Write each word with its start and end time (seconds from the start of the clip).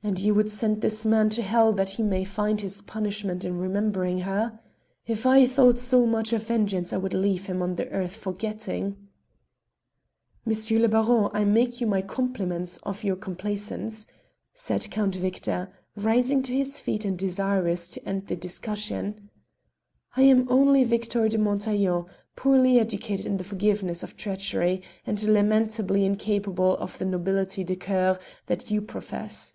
"And 0.00 0.20
ye 0.20 0.30
would 0.30 0.48
send 0.48 0.80
this 0.80 1.04
man 1.04 1.28
to 1.30 1.42
hell 1.42 1.72
that 1.72 1.90
he 1.90 2.04
may 2.04 2.22
find 2.22 2.60
his 2.60 2.80
punishment 2.82 3.44
in 3.44 3.58
remembering 3.58 4.18
her? 4.20 4.60
If 5.08 5.26
I 5.26 5.44
thought 5.48 5.76
so 5.76 6.06
much 6.06 6.32
of 6.32 6.44
vengeance 6.46 6.92
I 6.92 6.98
would 6.98 7.14
leave 7.14 7.46
him 7.46 7.60
on 7.62 7.74
the 7.74 7.88
earth 7.90 8.16
forgetting." 8.16 8.96
"M. 10.46 10.78
le 10.80 10.86
Baron, 10.86 11.30
I 11.34 11.42
make 11.44 11.80
you 11.80 11.88
my 11.88 12.00
compliments 12.00 12.76
of 12.84 13.02
your 13.02 13.16
complacence," 13.16 14.06
said 14.54 14.88
Count 14.92 15.16
Victor, 15.16 15.68
rising 15.96 16.42
to 16.42 16.54
his 16.56 16.78
feet 16.78 17.04
and 17.04 17.18
desirous 17.18 17.88
to 17.90 18.08
end 18.08 18.28
the 18.28 18.36
discussion. 18.36 19.30
"I 20.16 20.22
am 20.22 20.46
only 20.48 20.84
Victor 20.84 21.28
de 21.28 21.38
Montaiglon, 21.38 22.04
poorly 22.36 22.78
educated 22.78 23.26
in 23.26 23.36
the 23.36 23.42
forgiveness 23.42 24.04
of 24.04 24.16
treachery, 24.16 24.80
and 25.04 25.20
lamentably 25.24 26.04
incapable 26.04 26.76
of 26.76 26.96
the 26.98 27.04
nobihty 27.04 27.66
de 27.66 27.74
cour 27.74 28.16
that 28.46 28.70
you 28.70 28.80
profess. 28.80 29.52